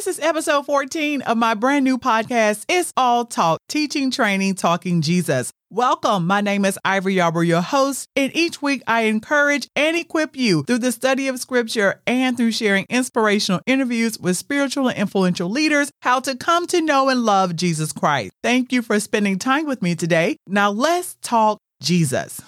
This 0.00 0.16
is 0.16 0.24
episode 0.24 0.64
14 0.64 1.20
of 1.20 1.36
my 1.36 1.52
brand 1.52 1.84
new 1.84 1.98
podcast, 1.98 2.64
It's 2.70 2.90
All 2.96 3.26
Talk 3.26 3.60
Teaching, 3.68 4.10
Training, 4.10 4.54
Talking 4.54 5.02
Jesus. 5.02 5.52
Welcome. 5.68 6.26
My 6.26 6.40
name 6.40 6.64
is 6.64 6.78
Ivory 6.86 7.16
Yarbrough, 7.16 7.46
your 7.46 7.60
host, 7.60 8.06
and 8.16 8.34
each 8.34 8.62
week 8.62 8.82
I 8.86 9.02
encourage 9.02 9.68
and 9.76 9.98
equip 9.98 10.36
you 10.36 10.62
through 10.62 10.78
the 10.78 10.90
study 10.90 11.28
of 11.28 11.38
scripture 11.38 12.00
and 12.06 12.34
through 12.34 12.52
sharing 12.52 12.86
inspirational 12.88 13.60
interviews 13.66 14.18
with 14.18 14.38
spiritual 14.38 14.88
and 14.88 14.96
influential 14.96 15.50
leaders 15.50 15.90
how 16.00 16.18
to 16.20 16.34
come 16.34 16.66
to 16.68 16.80
know 16.80 17.10
and 17.10 17.26
love 17.26 17.54
Jesus 17.54 17.92
Christ. 17.92 18.32
Thank 18.42 18.72
you 18.72 18.80
for 18.80 18.98
spending 19.00 19.38
time 19.38 19.66
with 19.66 19.82
me 19.82 19.94
today. 19.94 20.38
Now 20.46 20.70
let's 20.70 21.18
talk 21.20 21.58
Jesus. 21.82 22.40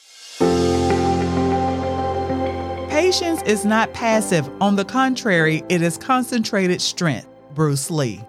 Patience 2.89 3.43
is 3.43 3.67
not 3.67 3.93
passive. 3.93 4.49
On 4.63 4.77
the 4.77 4.87
contrary, 4.87 5.63
it 5.69 5.83
is 5.83 5.99
concentrated 5.99 6.81
strength. 6.81 7.29
Bruce 7.55 7.91
Lee. 7.91 8.23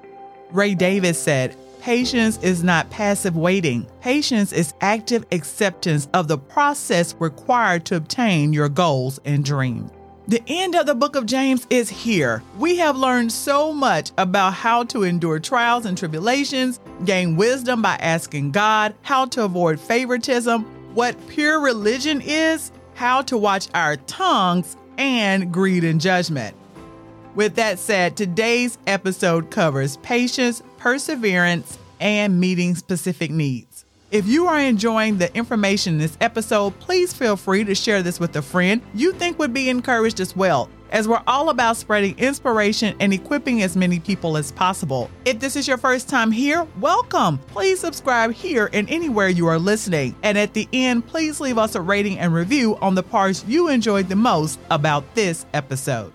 Ray 0.52 0.76
Davis 0.76 1.22
said, 1.22 1.56
Patience 1.82 2.40
is 2.42 2.64
not 2.64 2.90
passive 2.90 3.36
waiting. 3.36 3.86
Patience 4.00 4.54
is 4.54 4.74
active 4.80 5.26
acceptance 5.34 6.08
of 6.14 6.30
the 6.30 6.38
process 6.38 7.14
required 7.20 7.84
to 7.86 7.98
obtain 7.98 8.54
your 8.54 8.70
goals 8.70 9.20
and 9.26 9.44
dreams. 9.44 9.92
The 10.26 10.42
end 10.48 10.76
of 10.76 10.86
the 10.86 10.96
book 10.96 11.18
of 11.18 11.26
James 11.26 11.68
is 11.70 11.90
here. 11.90 12.42
We 12.58 12.78
have 12.78 12.96
learned 12.96 13.34
so 13.34 13.74
much 13.74 14.12
about 14.18 14.54
how 14.54 14.86
to 14.86 15.04
endure 15.04 15.40
trials 15.40 15.86
and 15.86 15.98
tribulations, 15.98 16.80
gain 17.04 17.36
wisdom 17.36 17.82
by 17.82 17.96
asking 17.96 18.52
God, 18.52 18.96
how 19.02 19.26
to 19.26 19.44
avoid 19.44 19.82
favoritism, 19.82 20.64
what 20.96 21.18
pure 21.28 21.60
religion 21.60 22.22
is, 22.22 22.72
how 22.94 23.22
to 23.24 23.38
watch 23.38 23.68
our 23.74 23.98
tongues, 23.98 24.78
and 24.98 25.52
greed 25.52 25.84
and 25.84 26.00
judgment. 26.00 26.56
With 27.36 27.56
that 27.56 27.80
said, 27.80 28.16
today's 28.16 28.78
episode 28.86 29.50
covers 29.50 29.98
patience, 29.98 30.62
perseverance, 30.78 31.80
and 32.00 32.40
meeting 32.40 32.76
specific 32.76 33.32
needs. 33.32 33.86
If 34.12 34.28
you 34.28 34.46
are 34.46 34.60
enjoying 34.60 35.18
the 35.18 35.36
information 35.36 35.94
in 35.94 36.00
this 36.00 36.16
episode, 36.22 36.80
please 36.80 37.12
feel 37.12 37.36
free 37.36 37.64
to 37.64 37.74
share 37.74 38.04
this 38.04 38.20
with 38.20 38.36
a 38.36 38.44
friend 38.44 38.84
you 38.94 39.14
think 39.14 39.40
would 39.40 39.52
be 39.52 39.70
encouraged 39.70 40.20
as 40.20 40.36
well, 40.36 40.70
as 40.92 41.08
we're 41.08 41.24
all 41.26 41.50
about 41.50 41.76
spreading 41.76 42.16
inspiration 42.20 42.96
and 43.00 43.12
equipping 43.12 43.64
as 43.64 43.76
many 43.76 44.00
people 44.00 44.38
as 44.38 44.52
possible. 44.52 45.10
If 45.26 45.40
this 45.40 45.56
is 45.56 45.68
your 45.68 45.80
first 45.80 46.08
time 46.08 46.32
here, 46.32 46.68
welcome. 46.80 47.40
Please 47.48 47.80
subscribe 47.80 48.32
here 48.32 48.70
and 48.74 48.88
anywhere 48.92 49.30
you 49.30 49.48
are 49.48 49.58
listening. 49.58 50.16
And 50.22 50.38
at 50.38 50.54
the 50.54 50.70
end, 50.72 51.08
please 51.08 51.40
leave 51.40 51.58
us 51.58 51.74
a 51.74 51.82
rating 51.82 52.20
and 52.20 52.32
review 52.32 52.78
on 52.80 52.94
the 52.94 53.02
parts 53.02 53.44
you 53.48 53.70
enjoyed 53.70 54.08
the 54.08 54.16
most 54.16 54.60
about 54.70 55.16
this 55.16 55.48
episode. 55.56 56.14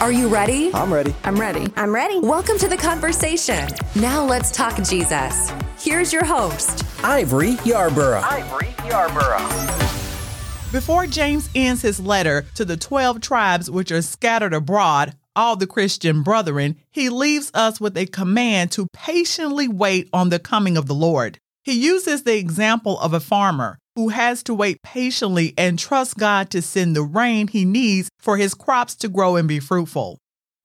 Are 0.00 0.12
you 0.12 0.28
ready? 0.28 0.70
I'm 0.74 0.92
ready. 0.92 1.14
I'm 1.24 1.38
ready. 1.38 1.72
I'm 1.76 1.94
ready. 1.94 2.20
Welcome 2.20 2.56
to 2.58 2.68
the 2.68 2.76
conversation. 2.76 3.68
Now 3.96 4.24
let's 4.24 4.50
talk 4.50 4.76
Jesus. 4.76 5.50
Here's 5.78 6.12
your 6.12 6.24
host, 6.24 6.84
Ivory 7.04 7.54
Yarbrough. 7.64 8.22
Ivory 8.22 8.68
Yarbrough. 8.88 10.72
Before 10.72 11.06
James 11.06 11.48
ends 11.54 11.82
his 11.82 11.98
letter 11.98 12.46
to 12.54 12.64
the 12.64 12.76
12 12.76 13.20
tribes 13.20 13.70
which 13.70 13.90
are 13.90 14.02
scattered 14.02 14.54
abroad, 14.54 15.16
all 15.34 15.56
the 15.56 15.66
Christian 15.66 16.22
brethren, 16.22 16.76
he 16.90 17.08
leaves 17.08 17.50
us 17.54 17.80
with 17.80 17.96
a 17.96 18.06
command 18.06 18.70
to 18.72 18.86
patiently 18.92 19.66
wait 19.66 20.08
on 20.12 20.28
the 20.28 20.38
coming 20.38 20.76
of 20.76 20.86
the 20.86 20.94
Lord. 20.94 21.38
He 21.64 21.72
uses 21.72 22.22
the 22.22 22.36
example 22.36 22.98
of 23.00 23.12
a 23.12 23.20
farmer 23.20 23.78
who 23.98 24.10
has 24.10 24.44
to 24.44 24.54
wait 24.54 24.80
patiently 24.80 25.52
and 25.58 25.76
trust 25.76 26.16
God 26.16 26.50
to 26.50 26.62
send 26.62 26.94
the 26.94 27.02
rain 27.02 27.48
he 27.48 27.64
needs 27.64 28.08
for 28.20 28.36
his 28.36 28.54
crops 28.54 28.94
to 28.94 29.08
grow 29.08 29.34
and 29.34 29.48
be 29.48 29.58
fruitful. 29.58 30.20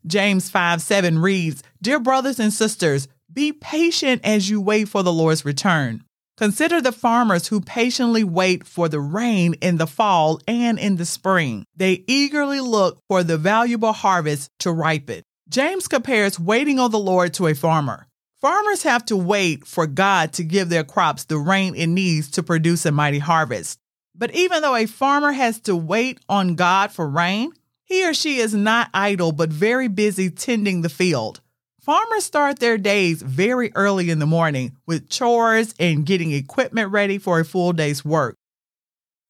James 0.05 0.51
5 0.51 0.83
7 0.83 1.17
reads, 1.17 1.63
Dear 1.81 1.99
brothers 1.99 2.39
and 2.39 2.53
sisters, 2.53 3.07
be 3.33 3.51
patient 3.51 4.21
as 4.23 4.51
you 4.51 4.61
wait 4.61 4.87
for 4.87 5.01
the 5.01 5.11
Lord's 5.11 5.45
return. 5.45 6.03
Consider 6.37 6.79
the 6.79 6.91
farmers 6.91 7.47
who 7.47 7.59
patiently 7.59 8.23
wait 8.23 8.67
for 8.67 8.87
the 8.87 8.99
rain 8.99 9.55
in 9.61 9.77
the 9.77 9.87
fall 9.87 10.39
and 10.47 10.77
in 10.77 10.97
the 10.97 11.05
spring. 11.05 11.65
They 11.75 12.03
eagerly 12.05 12.59
look 12.59 12.99
for 13.07 13.23
the 13.23 13.39
valuable 13.39 13.93
harvest 13.93 14.51
to 14.59 14.71
ripen. 14.71 15.23
James 15.49 15.87
compares 15.87 16.39
waiting 16.39 16.77
on 16.77 16.91
the 16.91 16.99
Lord 16.99 17.33
to 17.33 17.47
a 17.47 17.55
farmer. 17.55 18.05
Farmers 18.43 18.83
have 18.83 19.05
to 19.05 19.15
wait 19.15 19.65
for 19.65 19.87
God 19.87 20.33
to 20.33 20.43
give 20.43 20.67
their 20.67 20.83
crops 20.83 21.23
the 21.23 21.37
rain 21.37 21.75
it 21.75 21.87
needs 21.87 22.29
to 22.31 22.43
produce 22.43 22.85
a 22.85 22.91
mighty 22.91 23.19
harvest. 23.19 23.79
But 24.13 24.35
even 24.35 24.61
though 24.61 24.75
a 24.75 24.85
farmer 24.85 25.31
has 25.31 25.61
to 25.61 25.77
wait 25.77 26.19
on 26.27 26.55
God 26.55 26.91
for 26.91 27.07
rain, 27.07 27.53
he 27.85 28.05
or 28.05 28.13
she 28.13 28.39
is 28.39 28.53
not 28.53 28.89
idle 28.93 29.31
but 29.31 29.49
very 29.49 29.87
busy 29.87 30.29
tending 30.29 30.81
the 30.81 30.89
field. 30.89 31.39
Farmers 31.79 32.25
start 32.25 32.59
their 32.59 32.77
days 32.77 33.21
very 33.21 33.71
early 33.75 34.09
in 34.09 34.19
the 34.19 34.25
morning 34.25 34.75
with 34.85 35.07
chores 35.09 35.73
and 35.79 36.05
getting 36.05 36.33
equipment 36.33 36.91
ready 36.91 37.19
for 37.19 37.39
a 37.39 37.45
full 37.45 37.71
day's 37.71 38.03
work. 38.03 38.35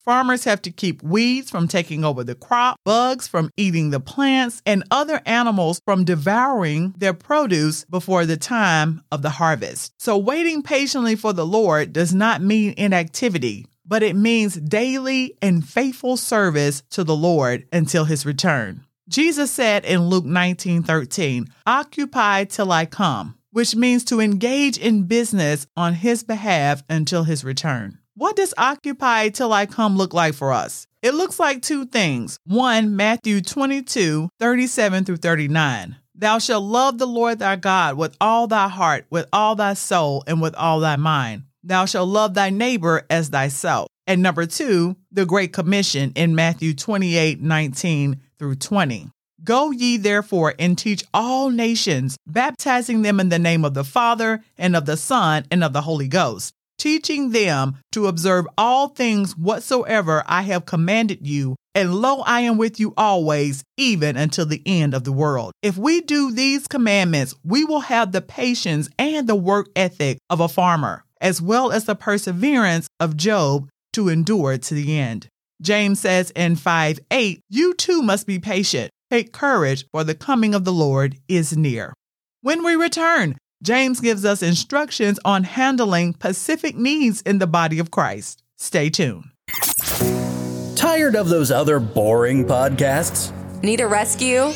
Farmers 0.04 0.44
have 0.44 0.60
to 0.62 0.70
keep 0.70 1.02
weeds 1.02 1.50
from 1.50 1.66
taking 1.66 2.04
over 2.04 2.22
the 2.22 2.34
crop, 2.34 2.76
bugs 2.84 3.26
from 3.26 3.48
eating 3.56 3.88
the 3.88 4.00
plants, 4.00 4.60
and 4.66 4.84
other 4.90 5.22
animals 5.24 5.80
from 5.86 6.04
devouring 6.04 6.94
their 6.98 7.14
produce 7.14 7.86
before 7.86 8.26
the 8.26 8.36
time 8.36 9.02
of 9.10 9.22
the 9.22 9.30
harvest. 9.30 9.94
So, 9.98 10.18
waiting 10.18 10.62
patiently 10.62 11.16
for 11.16 11.32
the 11.32 11.46
Lord 11.46 11.94
does 11.94 12.14
not 12.14 12.42
mean 12.42 12.74
inactivity, 12.76 13.66
but 13.86 14.02
it 14.02 14.14
means 14.14 14.56
daily 14.56 15.38
and 15.40 15.66
faithful 15.66 16.18
service 16.18 16.82
to 16.90 17.02
the 17.02 17.16
Lord 17.16 17.66
until 17.72 18.04
his 18.04 18.26
return. 18.26 18.84
Jesus 19.08 19.50
said 19.50 19.86
in 19.86 20.08
Luke 20.08 20.26
19 20.26 20.82
13, 20.82 21.48
Occupy 21.66 22.44
till 22.44 22.70
I 22.70 22.84
come, 22.84 23.38
which 23.52 23.74
means 23.74 24.04
to 24.04 24.20
engage 24.20 24.76
in 24.76 25.04
business 25.04 25.66
on 25.78 25.94
his 25.94 26.22
behalf 26.22 26.82
until 26.90 27.24
his 27.24 27.42
return. 27.42 28.00
What 28.16 28.36
does 28.36 28.54
occupy 28.56 29.30
till 29.30 29.52
I 29.52 29.66
come 29.66 29.96
look 29.96 30.14
like 30.14 30.34
for 30.34 30.52
us? 30.52 30.86
It 31.02 31.14
looks 31.14 31.40
like 31.40 31.62
two 31.62 31.84
things. 31.84 32.38
One, 32.44 32.94
Matthew 32.94 33.40
22, 33.40 34.28
37 34.38 35.04
through 35.04 35.16
39. 35.16 35.96
Thou 36.14 36.38
shalt 36.38 36.62
love 36.62 36.98
the 36.98 37.08
Lord 37.08 37.40
thy 37.40 37.56
God 37.56 37.96
with 37.96 38.16
all 38.20 38.46
thy 38.46 38.68
heart, 38.68 39.06
with 39.10 39.26
all 39.32 39.56
thy 39.56 39.74
soul, 39.74 40.22
and 40.28 40.40
with 40.40 40.54
all 40.54 40.78
thy 40.78 40.94
mind. 40.94 41.42
Thou 41.64 41.86
shalt 41.86 42.08
love 42.08 42.34
thy 42.34 42.50
neighbor 42.50 43.04
as 43.10 43.30
thyself. 43.30 43.88
And 44.06 44.22
number 44.22 44.46
two, 44.46 44.94
the 45.10 45.26
Great 45.26 45.52
Commission 45.52 46.12
in 46.14 46.36
Matthew 46.36 46.72
28, 46.72 47.40
19 47.40 48.20
through 48.38 48.54
20. 48.54 49.08
Go 49.42 49.72
ye 49.72 49.96
therefore 49.96 50.54
and 50.60 50.78
teach 50.78 51.02
all 51.12 51.50
nations, 51.50 52.16
baptizing 52.28 53.02
them 53.02 53.18
in 53.18 53.28
the 53.28 53.40
name 53.40 53.64
of 53.64 53.74
the 53.74 53.82
Father, 53.82 54.40
and 54.56 54.76
of 54.76 54.86
the 54.86 54.96
Son, 54.96 55.44
and 55.50 55.64
of 55.64 55.72
the 55.72 55.82
Holy 55.82 56.06
Ghost 56.06 56.54
teaching 56.78 57.30
them 57.30 57.76
to 57.92 58.06
observe 58.06 58.46
all 58.56 58.88
things 58.88 59.36
whatsoever 59.36 60.22
I 60.26 60.42
have 60.42 60.66
commanded 60.66 61.26
you. 61.26 61.56
And 61.74 61.94
lo, 61.94 62.20
I 62.20 62.40
am 62.40 62.56
with 62.56 62.78
you 62.78 62.94
always, 62.96 63.64
even 63.76 64.16
until 64.16 64.46
the 64.46 64.62
end 64.64 64.94
of 64.94 65.04
the 65.04 65.12
world. 65.12 65.52
If 65.62 65.76
we 65.76 66.00
do 66.00 66.30
these 66.30 66.68
commandments, 66.68 67.34
we 67.42 67.64
will 67.64 67.80
have 67.80 68.12
the 68.12 68.22
patience 68.22 68.88
and 68.98 69.28
the 69.28 69.34
work 69.34 69.68
ethic 69.74 70.18
of 70.30 70.40
a 70.40 70.48
farmer, 70.48 71.04
as 71.20 71.42
well 71.42 71.72
as 71.72 71.84
the 71.84 71.96
perseverance 71.96 72.86
of 73.00 73.16
Job 73.16 73.68
to 73.94 74.08
endure 74.08 74.58
to 74.58 74.74
the 74.74 74.98
end. 74.98 75.28
James 75.62 76.00
says 76.00 76.30
in 76.36 76.56
5 76.56 77.00
8, 77.10 77.40
You 77.48 77.74
too 77.74 78.02
must 78.02 78.26
be 78.26 78.38
patient. 78.38 78.90
Take 79.10 79.32
courage, 79.32 79.86
for 79.92 80.04
the 80.04 80.14
coming 80.14 80.54
of 80.54 80.64
the 80.64 80.72
Lord 80.72 81.16
is 81.28 81.56
near. 81.56 81.92
When 82.42 82.64
we 82.64 82.74
return, 82.74 83.36
James 83.64 83.98
gives 83.98 84.26
us 84.26 84.42
instructions 84.42 85.18
on 85.24 85.42
handling 85.42 86.12
pacific 86.12 86.76
needs 86.76 87.22
in 87.22 87.38
the 87.38 87.46
body 87.46 87.78
of 87.78 87.90
Christ. 87.90 88.42
Stay 88.56 88.90
tuned. 88.90 89.24
Tired 90.76 91.16
of 91.16 91.30
those 91.30 91.50
other 91.50 91.80
boring 91.80 92.44
podcasts? 92.44 93.32
Need 93.62 93.80
a 93.80 93.86
rescue? 93.86 94.52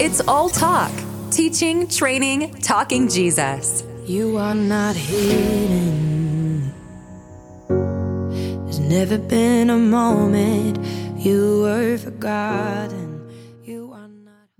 It's 0.00 0.20
all 0.26 0.48
talk. 0.48 0.90
Teaching, 1.30 1.86
training, 1.86 2.54
talking 2.56 3.08
Jesus. 3.08 3.84
You 4.06 4.38
are 4.38 4.56
not 4.56 4.96
hidden. 4.96 6.74
There's 7.68 8.80
never 8.80 9.18
been 9.18 9.70
a 9.70 9.78
moment 9.78 10.84
you 11.16 11.62
were 11.62 11.96
forgotten. 11.96 13.03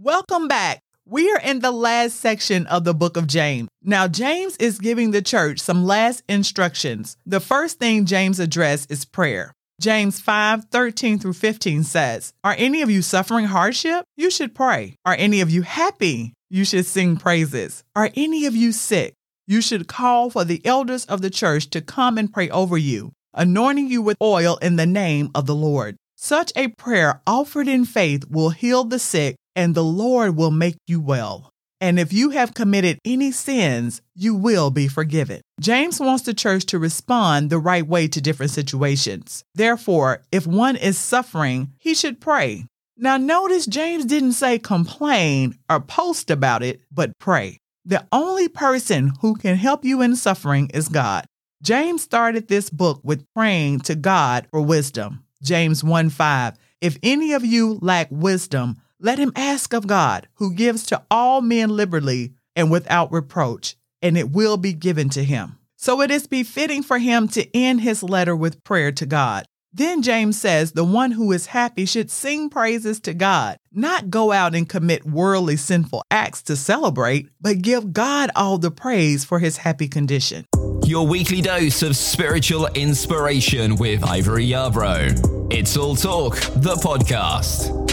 Welcome 0.05 0.49
back. 0.49 0.81
We 1.07 1.33
are 1.33 1.41
in 1.41 1.61
the 1.61 1.71
last 1.71 2.21
section 2.21 2.67
of 2.67 2.85
the 2.85 2.93
book 2.93 3.17
of 3.17 3.27
James. 3.27 3.71
Now, 3.83 4.07
James 4.07 4.55
is 4.59 4.79
giving 4.79 5.13
the 5.13 5.23
church 5.23 5.61
some 5.61 5.87
last 5.87 6.23
instructions. 6.29 7.17
The 7.25 7.41
first 7.41 7.79
thing 7.79 8.05
James 8.05 8.39
addressed 8.39 8.91
is 8.91 9.07
prayer. 9.07 9.55
James 9.81 10.21
5 10.21 10.67
13 10.67 11.19
through 11.19 11.33
15 11.33 11.85
says, 11.85 12.35
Are 12.45 12.55
any 12.59 12.83
of 12.83 12.91
you 12.91 13.01
suffering 13.01 13.47
hardship? 13.47 14.05
You 14.15 14.31
should 14.31 14.55
pray. 14.55 14.97
Are 15.07 15.17
any 15.19 15.41
of 15.41 15.49
you 15.49 15.63
happy? 15.63 16.35
You 16.51 16.67
should 16.67 16.85
sing 16.85 17.17
praises. 17.17 17.83
Are 17.97 18.11
any 18.15 18.45
of 18.45 18.55
you 18.55 18.73
sick? 18.73 19.15
You 19.47 19.63
should 19.63 19.89
call 19.89 20.29
for 20.29 20.45
the 20.45 20.61
elders 20.67 21.07
of 21.07 21.23
the 21.23 21.31
church 21.31 21.71
to 21.71 21.81
come 21.81 22.19
and 22.19 22.31
pray 22.31 22.51
over 22.51 22.77
you, 22.77 23.13
anointing 23.33 23.89
you 23.89 24.03
with 24.03 24.19
oil 24.21 24.59
in 24.59 24.77
the 24.77 24.85
name 24.85 25.31
of 25.35 25.47
the 25.47 25.55
Lord. 25.55 25.97
Such 26.15 26.53
a 26.57 26.69
prayer 26.69 27.23
offered 27.27 27.69
in 27.69 27.87
faith 27.87 28.25
will 28.29 28.51
heal 28.51 28.85
the 28.85 28.99
sick, 28.99 29.37
and 29.57 29.75
the 29.75 29.85
Lord 29.85 30.37
will 30.37 30.51
make 30.51 30.77
you 30.87 31.01
well. 31.01 31.51
And 31.81 31.99
if 31.99 32.13
you 32.13 32.31
have 32.31 32.55
committed 32.55 32.99
any 33.05 33.31
sins, 33.31 34.01
you 34.15 34.35
will 34.35 34.71
be 34.71 34.89
forgiven. 34.89 35.43
James 35.61 36.01
wants 36.01 36.23
the 36.23 36.33
church 36.33 36.65
to 36.67 36.79
respond 36.79 37.51
the 37.51 37.59
right 37.59 37.87
way 37.87 38.09
to 38.09 38.21
different 38.21 38.53
situations. 38.53 39.45
Therefore, 39.55 40.23
if 40.33 40.47
one 40.47 40.77
is 40.77 40.97
suffering, 40.97 41.73
he 41.79 41.95
should 41.95 42.21
pray. 42.21 42.65
Now, 42.97 43.17
notice 43.17 43.67
James 43.67 44.05
didn't 44.05 44.33
say 44.33 44.59
complain 44.59 45.59
or 45.69 45.81
post 45.81 46.31
about 46.31 46.63
it, 46.63 46.81
but 46.93 47.19
pray. 47.19 47.59
The 47.85 48.07
only 48.13 48.49
person 48.49 49.13
who 49.21 49.35
can 49.35 49.57
help 49.57 49.85
you 49.85 50.01
in 50.01 50.17
suffering 50.17 50.71
is 50.73 50.89
God. 50.89 51.27
James 51.63 52.03
started 52.03 52.49
this 52.49 52.71
book 52.71 53.01
with 53.03 53.27
praying 53.35 53.81
to 53.81 53.95
God 53.95 54.47
for 54.51 54.61
wisdom. 54.61 55.25
James 55.43 55.85
1 55.85 56.09
5. 56.09 56.55
If 56.81 56.99
any 57.03 57.33
of 57.33 57.45
you 57.45 57.79
lack 57.83 58.09
wisdom, 58.11 58.77
let 59.05 59.19
him 59.19 59.33
ask 59.37 59.75
of 59.75 59.87
God, 59.87 60.29
who 60.37 60.55
gives 60.55 60.87
to 60.87 61.03
all 61.11 61.43
men 61.43 61.69
liberally 61.69 62.33
and 62.57 62.71
without 62.71 63.13
reproach, 63.13 63.77
and 64.01 64.17
it 64.17 64.31
will 64.31 64.57
be 64.57 64.73
given 64.73 65.11
to 65.11 65.23
him. 65.23 65.59
So 65.77 66.01
it 66.01 66.11
is 66.11 66.27
befitting 66.27 66.83
for 66.83 66.97
him 66.97 67.29
to 67.29 67.55
end 67.55 67.83
his 67.83 68.03
letter 68.03 68.35
with 68.35 68.65
prayer 68.65 68.93
to 68.93 69.05
God. 69.05 69.45
Then 69.75 70.01
James 70.01 70.41
says 70.41 70.73
the 70.73 70.85
one 70.85 71.11
who 71.11 71.33
is 71.33 71.47
happy 71.47 71.85
should 71.85 72.11
sing 72.11 72.49
praises 72.49 72.99
to 73.01 73.13
God, 73.13 73.59
not 73.71 74.09
go 74.09 74.33
out 74.33 74.55
and 74.55 74.67
commit 74.67 75.05
worldly 75.05 75.57
sinful 75.57 76.03
acts 76.11 76.41
to 76.45 76.57
celebrate, 76.57 77.29
but 77.43 77.61
give 77.61 77.93
God 77.93 78.31
all 78.35 78.57
the 78.57 78.71
praise 78.71 79.23
for 79.23 79.39
his 79.39 79.59
happy 79.59 79.89
condition. 79.89 80.47
Your 80.85 81.07
weekly 81.07 81.43
dose 81.43 81.83
of 81.83 81.95
spiritual 81.95 82.69
inspiration 82.69 83.77
with 83.77 84.03
Ivory 84.03 84.47
Yarbrough. 84.47 85.53
It's 85.53 85.77
All 85.77 85.95
Talk, 85.95 86.37
the 86.57 86.77
podcast. 86.77 87.84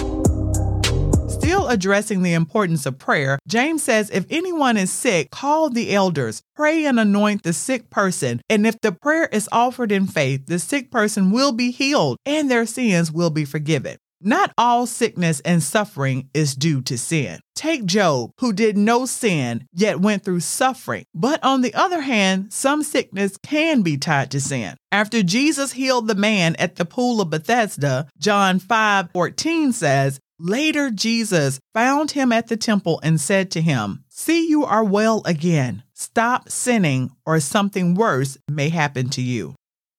Still 1.41 1.69
addressing 1.69 2.21
the 2.21 2.33
importance 2.33 2.85
of 2.85 2.99
prayer, 2.99 3.39
James 3.47 3.81
says 3.81 4.11
if 4.11 4.27
anyone 4.29 4.77
is 4.77 4.91
sick, 4.91 5.31
call 5.31 5.71
the 5.71 5.91
elders, 5.91 6.43
pray 6.55 6.85
and 6.85 6.99
anoint 6.99 7.41
the 7.41 7.51
sick 7.51 7.89
person, 7.89 8.43
and 8.47 8.67
if 8.67 8.79
the 8.81 8.91
prayer 8.91 9.25
is 9.25 9.49
offered 9.51 9.91
in 9.91 10.05
faith, 10.05 10.45
the 10.45 10.59
sick 10.59 10.91
person 10.91 11.31
will 11.31 11.51
be 11.51 11.71
healed 11.71 12.19
and 12.27 12.51
their 12.51 12.67
sins 12.67 13.11
will 13.11 13.31
be 13.31 13.43
forgiven. 13.43 13.97
Not 14.23 14.53
all 14.55 14.85
sickness 14.85 15.39
and 15.39 15.63
suffering 15.63 16.29
is 16.31 16.53
due 16.53 16.83
to 16.83 16.95
sin. 16.95 17.39
Take 17.55 17.85
Job, 17.85 18.33
who 18.39 18.53
did 18.53 18.77
no 18.77 19.07
sin, 19.07 19.65
yet 19.73 19.99
went 19.99 20.23
through 20.23 20.41
suffering. 20.41 21.05
But 21.15 21.43
on 21.43 21.61
the 21.61 21.73
other 21.73 22.01
hand, 22.01 22.53
some 22.53 22.83
sickness 22.83 23.37
can 23.41 23.81
be 23.81 23.97
tied 23.97 24.29
to 24.31 24.39
sin. 24.39 24.75
After 24.91 25.23
Jesus 25.23 25.71
healed 25.71 26.07
the 26.07 26.13
man 26.13 26.55
at 26.57 26.75
the 26.75 26.85
pool 26.85 27.19
of 27.19 27.31
Bethesda, 27.31 28.07
John 28.19 28.59
5 28.59 29.09
14 29.11 29.73
says, 29.73 30.19
Later, 30.43 30.89
Jesus 30.89 31.59
found 31.71 32.09
him 32.09 32.31
at 32.31 32.47
the 32.47 32.57
temple 32.57 32.99
and 33.03 33.21
said 33.21 33.51
to 33.51 33.61
him, 33.61 34.03
See, 34.09 34.49
you 34.49 34.65
are 34.65 34.83
well 34.83 35.21
again. 35.23 35.83
Stop 35.93 36.49
sinning, 36.49 37.11
or 37.27 37.39
something 37.39 37.93
worse 37.93 38.39
may 38.49 38.69
happen 38.69 39.09
to 39.09 39.21
you. 39.21 39.53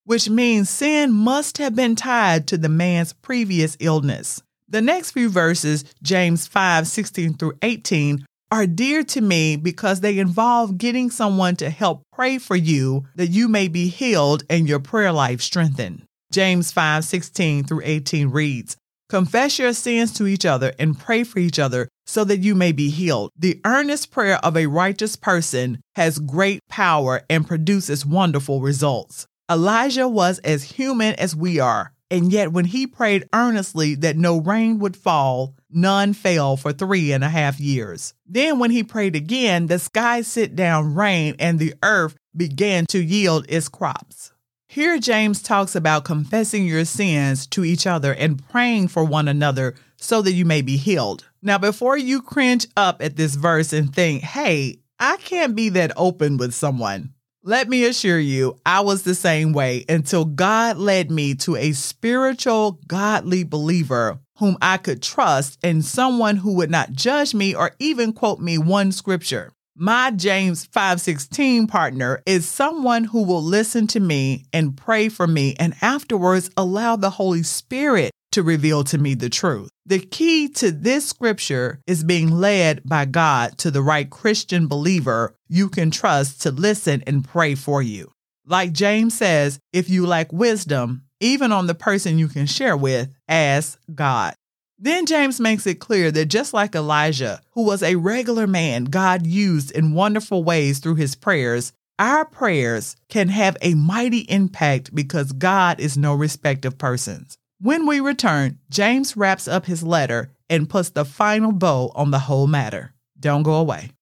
Which 0.05 0.29
means 0.29 0.69
sin 0.69 1.13
must 1.13 1.59
have 1.59 1.77
been 1.77 1.95
tied 1.95 2.49
to 2.49 2.59
the 2.59 2.69
man's 2.69 3.13
previous 3.13 3.77
illness. 3.79 4.43
The 4.69 4.83
next 4.83 5.13
few 5.13 5.29
verses, 5.29 5.85
James 6.03 6.49
5 6.49 6.89
16 6.89 7.35
through 7.35 7.59
18, 7.63 8.27
are 8.51 8.67
dear 8.67 9.05
to 9.05 9.21
me 9.21 9.55
because 9.55 10.01
they 10.01 10.19
involve 10.19 10.77
getting 10.77 11.13
someone 11.13 11.55
to 11.57 11.71
help 11.71 12.03
pray 12.13 12.39
for 12.39 12.57
you 12.57 13.05
that 13.15 13.29
you 13.29 13.47
may 13.47 13.69
be 13.69 13.87
healed 13.87 14.43
and 14.51 14.69
your 14.69 14.81
prayer 14.81 15.13
life 15.13 15.41
strengthened. 15.41 16.03
James 16.33 16.73
5 16.73 17.05
16 17.05 17.63
through 17.63 17.83
18 17.85 18.31
reads, 18.31 18.77
Confess 19.13 19.59
your 19.59 19.75
sins 19.75 20.11
to 20.15 20.27
each 20.27 20.47
other 20.47 20.73
and 20.79 20.99
pray 20.99 21.23
for 21.23 21.39
each 21.39 21.59
other 21.59 21.87
so 22.07 22.25
that 22.25 22.39
you 22.39 22.55
may 22.55 22.73
be 22.73 22.89
healed. 22.89 23.31
The 23.37 23.61
earnest 23.63 24.11
prayer 24.11 24.39
of 24.43 24.57
a 24.57 24.69
righteous 24.69 25.17
person 25.17 25.83
has 25.97 26.19
great 26.19 26.67
power 26.71 27.21
and 27.29 27.47
produces 27.47 28.07
wonderful 28.07 28.63
results. 28.63 29.27
Elijah 29.51 30.09
was 30.09 30.39
as 30.39 30.63
human 30.63 31.15
as 31.17 31.37
we 31.37 31.61
are, 31.61 31.93
and 32.11 32.33
yet 32.33 32.53
when 32.53 32.65
he 32.65 32.87
prayed 32.87 33.29
earnestly 33.35 33.95
that 33.97 34.17
no 34.17 34.41
rain 34.41 34.79
would 34.79 34.97
fall, 34.97 35.57
none 35.69 36.15
fell 36.15 36.57
for 36.57 36.73
three 36.73 37.13
and 37.13 37.23
a 37.23 37.29
half 37.29 37.61
years. 37.61 38.15
Then, 38.27 38.59
when 38.59 38.71
he 38.71 38.83
prayed 38.83 39.15
again, 39.15 39.67
the 39.67 39.79
sky 39.79 40.23
sent 40.23 40.57
down 40.57 40.95
rain 40.95 41.37
and 41.39 41.59
the 41.59 41.75
earth 41.83 42.17
began 42.35 42.87
to 42.87 42.99
yield 42.99 43.45
its 43.51 43.69
crops. 43.69 44.32
Here, 44.73 44.99
James 44.99 45.43
talks 45.43 45.75
about 45.77 46.07
confessing 46.07 46.65
your 46.65 46.87
sins 46.87 47.47
to 47.49 47.63
each 47.63 47.87
other 47.87 48.15
and 48.15 48.43
praying 48.49 48.89
for 48.89 49.05
one 49.05 49.29
another 49.29 49.75
so 49.99 50.23
that 50.23 50.33
you 50.33 50.47
may 50.47 50.63
be 50.63 50.79
healed. 50.79 51.29
Now, 51.43 51.59
before 51.59 51.99
you 51.99 52.23
cringe 52.23 52.67
up 52.75 53.03
at 53.03 53.17
this 53.17 53.35
verse 53.35 53.75
and 53.75 53.95
think, 53.95 54.23
hey, 54.23 54.79
I 54.99 55.19
can't 55.19 55.55
be 55.55 55.69
that 55.69 55.93
open 55.95 56.39
with 56.39 56.55
someone, 56.55 57.13
let 57.43 57.69
me 57.69 57.85
assure 57.85 58.19
you, 58.19 58.57
I 58.65 58.81
was 58.81 59.03
the 59.03 59.15
same 59.15 59.53
way 59.53 59.85
until 59.91 60.25
God 60.25 60.79
led 60.79 61.11
me 61.11 61.35
to 61.35 61.55
a 61.57 61.73
spiritual, 61.73 62.81
godly 62.89 63.45
believer 63.45 64.21
whom 64.39 64.57
I 64.63 64.79
could 64.79 65.03
trust 65.03 65.59
and 65.63 65.85
someone 65.85 66.37
who 66.39 66.55
would 66.55 66.71
not 66.71 66.93
judge 66.93 67.35
me 67.35 67.55
or 67.55 67.73
even 67.79 68.15
quote 68.15 68.41
me 68.41 68.57
one 68.57 68.91
scripture. 68.91 69.53
My 69.75 70.11
James 70.11 70.67
5:16 70.67 71.67
partner 71.67 72.23
is 72.27 72.47
someone 72.47 73.05
who 73.05 73.23
will 73.23 73.43
listen 73.43 73.87
to 73.89 74.01
me 74.01 74.45
and 74.53 74.77
pray 74.77 75.09
for 75.09 75.27
me 75.27 75.55
and 75.59 75.75
afterwards 75.81 76.51
allow 76.59 76.97
the 76.97 77.09
Holy 77.09 77.43
Spirit 77.43 78.11
to 78.33 78.43
reveal 78.43 78.85
to 78.85 78.99
me 78.99 79.15
the 79.15 79.31
truth. 79.31 79.71
The 79.87 79.99
key 79.99 80.49
to 80.51 80.73
this 80.73 81.07
scripture 81.07 81.81
is 81.87 82.05
being 82.05 82.31
led 82.31 82.83
by 82.85 83.07
God 83.07 83.57
to 83.59 83.71
the 83.71 83.83
right 83.83 84.09
Christian 84.11 84.67
believer 84.67 85.35
you 85.49 85.71
can 85.71 85.91
trust 85.91 86.43
to 86.43 86.51
listen 86.51 87.03
and 87.07 87.25
pray 87.25 87.55
for 87.55 87.81
you. 87.81 88.13
Like 88.47 88.73
James 88.73 89.15
says, 89.15 89.59
if 89.73 89.89
you 89.89 90.07
lack 90.07 90.33
wisdom, 90.35 91.05
even 91.21 91.51
on 91.51 91.67
the 91.67 91.75
person 91.75 92.19
you 92.19 92.29
can 92.29 92.45
share 92.45 92.77
with, 92.77 93.09
ask 93.27 93.79
God. 93.95 94.35
Then 94.85 95.07
James 95.07 95.39
makes 95.39 95.65
it 95.69 95.79
clear 95.79 96.11
that 96.11 96.27
just 96.27 96.53
like 96.53 96.75
Elijah, 96.75 97.41
who 97.53 97.65
was 97.65 97.85
a 97.85 97.95
regular 97.95 98.49
man 98.49 98.83
God 98.83 99.25
used 99.25 99.71
in 99.71 99.95
wonderful 99.95 100.43
ways 100.43 100.81
through 100.81 100.97
his 100.97 101.15
prayers, 101.15 101.73
our 102.01 102.25
prayers 102.25 102.97
can 103.09 103.29
have 103.29 103.57
a 103.63 103.75
mighty 103.75 104.23
impact 104.23 104.93
because 104.93 105.31
God 105.31 105.79
is 105.79 105.97
no 105.97 106.17
respect 106.17 106.65
of 106.65 106.79
persons. 106.79 107.39
When 107.61 107.87
we 107.87 108.01
return, 108.01 108.59
James 108.71 109.17
wraps 109.17 109.47
up 109.47 109.67
his 109.67 109.85
letter 109.85 110.33
and 110.51 110.69
puts 110.69 110.91
the 110.91 111.05
final 111.05 111.53
bow 111.53 111.93
on 111.95 112.11
the 112.11 112.19
whole 112.19 112.49
matter. 112.49 112.93
Don't 113.21 113.45
go 113.45 113.55
away. 113.55 113.93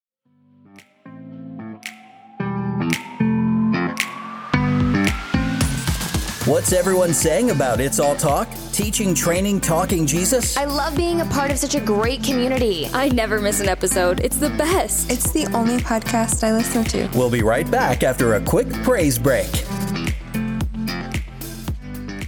What's 6.51 6.73
everyone 6.73 7.15
saying 7.15 7.51
about 7.53 7.81
It's 7.81 8.01
All 8.01 8.17
Talk? 8.17 8.49
Teaching, 8.73 9.15
training, 9.15 9.61
talking 9.61 10.05
Jesus? 10.05 10.57
I 10.57 10.65
love 10.65 10.97
being 10.97 11.21
a 11.21 11.25
part 11.27 11.53
of 11.53 11.59
such 11.59 11.77
a 11.77 11.81
great 11.81 12.25
community. 12.25 12.89
I 12.93 13.09
never 13.11 13.41
miss 13.41 13.61
an 13.61 13.69
episode. 13.69 14.19
It's 14.19 14.37
the 14.37 14.51
best. 14.51 15.13
It's 15.13 15.31
the 15.31 15.47
only 15.55 15.77
podcast 15.77 16.43
I 16.43 16.53
listen 16.53 16.83
to. 16.87 17.09
We'll 17.17 17.31
be 17.31 17.45
right 17.45 17.71
back 17.71 18.03
after 18.03 18.35
a 18.35 18.41
quick 18.41 18.69
praise 18.83 19.17
break. 19.17 19.47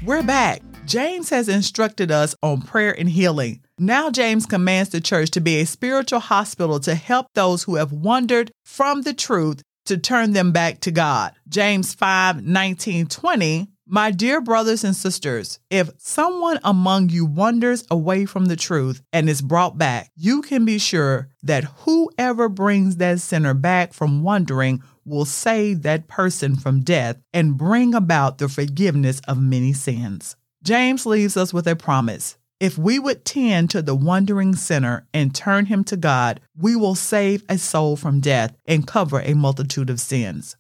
We're 0.05 0.23
back. 0.23 0.63
James 0.87 1.31
has 1.31 1.49
instructed 1.49 2.13
us 2.13 2.37
on 2.45 2.63
prayer 2.63 2.97
and 2.97 3.11
healing. 3.11 3.65
Now, 3.77 4.09
James 4.09 4.47
commands 4.47 4.91
the 4.91 5.01
church 5.01 5.33
to 5.33 5.41
be 5.41 5.59
a 5.59 5.67
spiritual 5.67 6.21
hospital 6.21 6.79
to 6.79 6.95
help 6.95 7.27
those 7.35 7.65
who 7.65 7.75
have 7.75 7.91
wandered 7.91 8.53
from 8.65 9.03
the 9.03 9.15
truth 9.15 9.63
to 9.87 9.99
turn 9.99 10.33
them 10.33 10.53
back 10.53 10.79
to 10.83 10.93
God. 10.93 11.33
James 11.49 11.93
5 11.93 12.45
19 12.45 13.09
20 13.09 13.72
my 13.93 14.11
dear 14.11 14.41
brothers 14.41 14.85
and 14.85 14.97
sisters, 14.97 15.61
if 15.69 15.91
someone 15.99 16.59
among 16.65 17.11
you 17.11 17.27
wanders 17.27 17.85
away 17.91 18.25
from 18.25 18.47
the 18.47 18.57
truth 18.57 19.03
and 19.13 19.29
is 19.29 19.43
brought 19.43 19.77
back, 19.77 20.11
you 20.17 20.41
can 20.41 20.65
be 20.65 20.79
sure 20.79 21.29
that 21.43 21.65
whoever 21.65 22.49
brings 22.49 22.97
that 22.97 23.21
sinner 23.21 23.53
back 23.53 23.93
from 23.93 24.23
wandering 24.23 24.83
will 25.05 25.27
save 25.27 25.83
that 25.83 26.09
person 26.09 26.57
from 26.57 26.81
death 26.81 27.19
and 27.35 27.59
bring 27.59 27.93
about 27.93 28.39
the 28.39 28.49
forgiveness 28.49 29.21
of 29.29 29.39
many 29.39 29.75
sins. 29.75 30.37
James 30.65 31.05
leaves 31.05 31.37
us 31.37 31.53
with 31.53 31.67
a 31.67 31.77
promise. 31.77 32.39
If 32.61 32.79
we 32.79 32.99
would 32.99 33.27
tend 33.27 33.69
to 33.71 33.83
the 33.83 33.95
wandering 33.95 34.55
sinner 34.55 35.07
and 35.13 35.35
turn 35.35 35.67
him 35.67 35.85
to 35.85 35.99
God, 35.99 36.41
we 36.57 36.77
will 36.77 36.95
save 36.95 37.43
a 37.47 37.59
soul 37.59 37.97
from 37.97 38.21
death 38.21 38.57
and 38.65 38.87
cover 38.87 39.21
a 39.21 39.35
multitude 39.35 39.91
of 39.91 40.01
sins. 40.01 40.57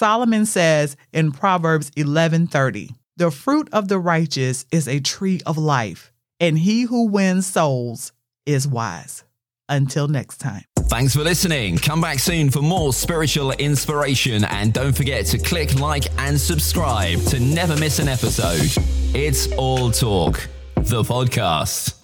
Solomon 0.00 0.46
says 0.46 0.96
in 1.12 1.30
Proverbs 1.30 1.90
11:30, 1.94 2.94
"The 3.18 3.30
fruit 3.30 3.68
of 3.70 3.88
the 3.88 3.98
righteous 3.98 4.64
is 4.72 4.88
a 4.88 4.98
tree 4.98 5.42
of 5.44 5.58
life, 5.58 6.10
and 6.40 6.58
he 6.58 6.84
who 6.84 7.06
wins 7.06 7.46
souls 7.46 8.12
is 8.46 8.66
wise." 8.66 9.24
Until 9.68 10.08
next 10.08 10.38
time. 10.38 10.64
Thanks 10.88 11.14
for 11.14 11.22
listening. 11.22 11.76
Come 11.76 12.00
back 12.00 12.18
soon 12.18 12.48
for 12.48 12.62
more 12.62 12.94
spiritual 12.94 13.52
inspiration 13.52 14.42
and 14.44 14.72
don't 14.72 14.96
forget 14.96 15.26
to 15.26 15.38
click 15.38 15.78
like 15.78 16.06
and 16.16 16.40
subscribe 16.40 17.22
to 17.26 17.38
never 17.38 17.76
miss 17.76 17.98
an 17.98 18.08
episode. 18.08 18.72
It's 19.14 19.52
all 19.58 19.90
talk. 19.90 20.48
the 20.76 21.02
podcast. 21.02 21.99